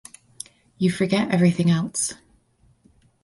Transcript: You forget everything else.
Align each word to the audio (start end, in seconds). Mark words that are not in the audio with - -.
You 0.79 0.89
forget 0.91 1.29
everything 1.29 1.69
else. 1.69 2.15